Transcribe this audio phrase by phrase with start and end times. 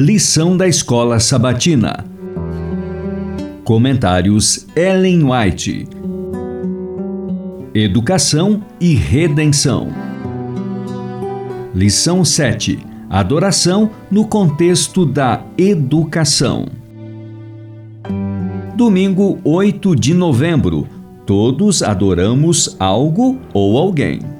[0.00, 2.04] Lição da Escola Sabatina.
[3.64, 5.88] Comentários Ellen White.
[7.74, 9.88] Educação e Redenção.
[11.74, 12.78] Lição 7.
[13.10, 16.66] Adoração no contexto da educação.
[18.76, 20.86] Domingo 8 de novembro.
[21.26, 24.37] Todos adoramos algo ou alguém.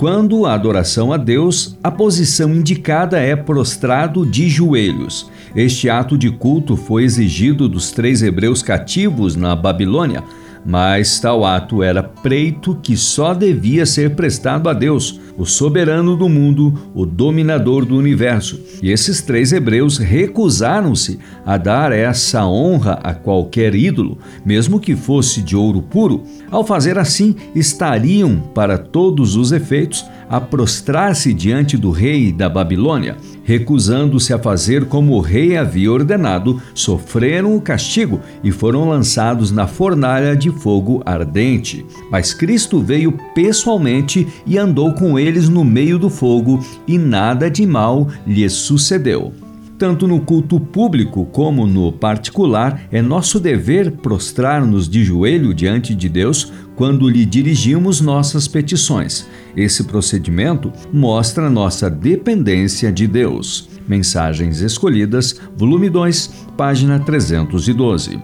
[0.00, 5.30] Quando a adoração a Deus, a posição indicada é prostrado de joelhos.
[5.54, 10.24] Este ato de culto foi exigido dos três hebreus cativos na Babilônia
[10.64, 16.28] mas tal ato era preito que só devia ser prestado a Deus, o soberano do
[16.28, 18.60] mundo, o dominador do universo.
[18.82, 25.40] E esses três hebreus recusaram-se a dar essa honra a qualquer ídolo, mesmo que fosse
[25.40, 26.24] de ouro puro.
[26.50, 33.16] Ao fazer assim, estariam, para todos os efeitos, a prostrar-se diante do rei da Babilônia.
[33.42, 39.66] Recusando-se a fazer como o rei havia ordenado, sofreram o castigo e foram lançados na
[39.66, 41.84] fornalha de fogo ardente.
[42.12, 47.66] Mas Cristo veio pessoalmente e andou com eles no meio do fogo, e nada de
[47.66, 49.49] mal lhes sucedeu.
[49.80, 56.06] Tanto no culto público como no particular, é nosso dever prostrar-nos de joelho diante de
[56.06, 59.26] Deus quando lhe dirigimos nossas petições.
[59.56, 63.70] Esse procedimento mostra nossa dependência de Deus.
[63.88, 68.20] Mensagens Escolhidas, volume 2, página 312.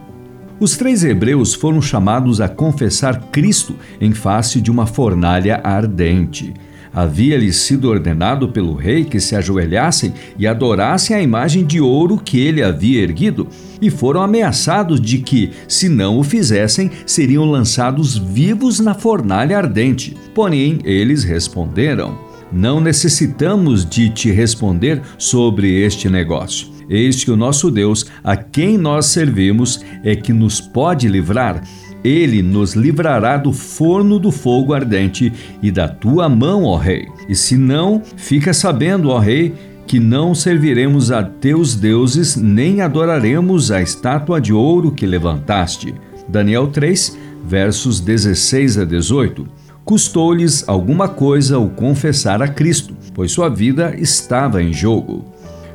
[0.59, 6.53] Os três hebreus foram chamados a confessar Cristo em face de uma fornalha ardente.
[6.93, 12.39] Havia-lhes sido ordenado pelo rei que se ajoelhassem e adorassem a imagem de ouro que
[12.39, 13.47] ele havia erguido,
[13.81, 20.15] e foram ameaçados de que, se não o fizessem, seriam lançados vivos na fornalha ardente.
[20.33, 22.17] Porém, eles responderam:
[22.51, 26.67] Não necessitamos de te responder sobre este negócio.
[26.89, 31.61] Eis que o nosso Deus, a quem nós servimos, é que nos pode livrar
[32.07, 37.07] ele nos livrará do forno do fogo ardente e da tua mão, ó Rei.
[37.27, 39.53] E se não, fica sabendo, ó Rei,
[39.85, 45.95] que não serviremos a teus deuses, nem adoraremos a estátua de ouro que levantaste.
[46.27, 49.47] Daniel 3, versos 16 a 18.
[49.85, 55.23] Custou-lhes alguma coisa o confessar a Cristo, pois sua vida estava em jogo.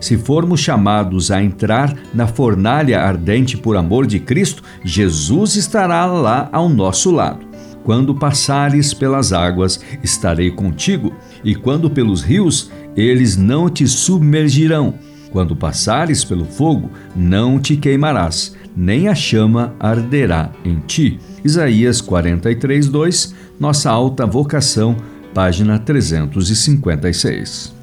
[0.02, 6.48] Se formos chamados a entrar na fornalha ardente por amor de Cristo, Jesus estará lá
[6.50, 7.46] ao nosso lado.
[7.84, 11.14] Quando passares pelas águas, estarei contigo,
[11.44, 14.94] e quando pelos rios, eles não te submergirão.
[15.30, 21.20] Quando passares pelo fogo, não te queimarás, nem a chama arderá em ti.
[21.44, 24.96] Isaías 43, 2, nossa alta vocação,
[25.32, 27.81] página 356.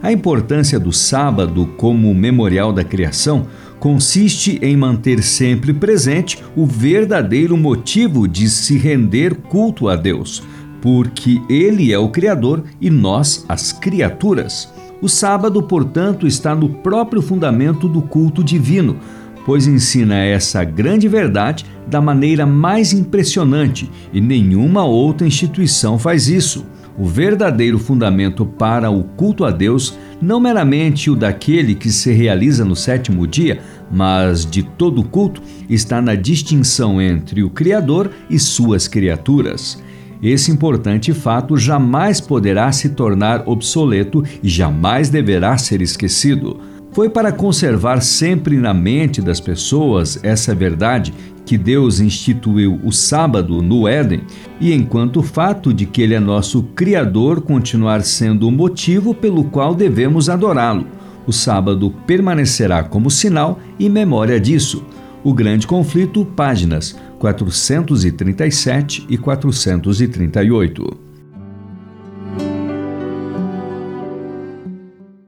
[0.00, 3.46] A importância do sábado como memorial da criação
[3.80, 10.42] consiste em manter sempre presente o verdadeiro motivo de se render culto a Deus,
[10.80, 14.72] porque Ele é o Criador e nós as criaturas.
[15.02, 18.96] O sábado, portanto, está no próprio fundamento do culto divino,
[19.44, 26.64] pois ensina essa grande verdade da maneira mais impressionante e nenhuma outra instituição faz isso
[26.98, 32.64] o verdadeiro fundamento para o culto a Deus, não meramente o daquele que se realiza
[32.64, 33.60] no sétimo dia,
[33.90, 39.80] mas de todo o culto, está na distinção entre o Criador e suas criaturas.
[40.20, 46.58] Esse importante fato jamais poderá se tornar obsoleto e jamais deverá ser esquecido.
[46.90, 51.14] Foi para conservar sempre na mente das pessoas essa verdade
[51.48, 54.20] que Deus instituiu o sábado no Éden,
[54.60, 59.44] e enquanto o fato de que Ele é nosso Criador continuar sendo o motivo pelo
[59.44, 60.86] qual devemos adorá-lo.
[61.26, 64.84] O sábado permanecerá como sinal e memória disso.
[65.24, 71.07] O Grande Conflito, páginas 437 e 438.